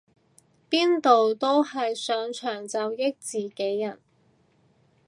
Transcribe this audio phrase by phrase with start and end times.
[0.67, 3.99] 邊度都係上場就益自己人